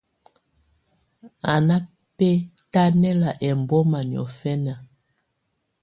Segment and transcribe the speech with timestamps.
[1.51, 1.75] Á ná
[2.17, 4.73] bɛ́tánɛ́la ɛmbɔ́má niɔ̀fɛna.